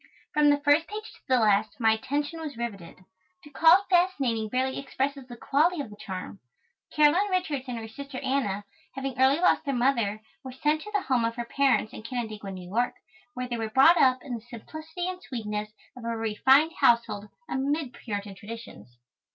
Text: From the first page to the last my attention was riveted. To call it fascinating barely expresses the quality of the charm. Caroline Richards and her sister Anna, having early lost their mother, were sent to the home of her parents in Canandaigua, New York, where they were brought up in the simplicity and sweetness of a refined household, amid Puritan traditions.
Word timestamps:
From 0.33 0.49
the 0.49 0.57
first 0.61 0.87
page 0.87 1.13
to 1.13 1.21
the 1.27 1.39
last 1.39 1.79
my 1.79 1.91
attention 1.91 2.39
was 2.41 2.57
riveted. 2.57 3.05
To 3.43 3.51
call 3.51 3.81
it 3.81 3.85
fascinating 3.91 4.49
barely 4.49 4.79
expresses 4.79 5.27
the 5.27 5.37
quality 5.37 5.79
of 5.79 5.91
the 5.91 5.95
charm. 5.95 6.39
Caroline 6.91 7.29
Richards 7.29 7.65
and 7.67 7.77
her 7.77 7.87
sister 7.87 8.17
Anna, 8.23 8.65
having 8.95 9.15
early 9.21 9.39
lost 9.39 9.63
their 9.63 9.75
mother, 9.75 10.19
were 10.43 10.53
sent 10.53 10.81
to 10.81 10.91
the 10.91 11.03
home 11.03 11.23
of 11.23 11.35
her 11.35 11.45
parents 11.45 11.93
in 11.93 12.01
Canandaigua, 12.01 12.49
New 12.49 12.67
York, 12.67 12.95
where 13.35 13.47
they 13.47 13.57
were 13.57 13.69
brought 13.69 14.01
up 14.01 14.23
in 14.23 14.33
the 14.33 14.41
simplicity 14.41 15.07
and 15.07 15.21
sweetness 15.21 15.69
of 15.95 16.03
a 16.03 16.07
refined 16.17 16.71
household, 16.79 17.27
amid 17.47 17.93
Puritan 17.93 18.33
traditions. 18.33 18.97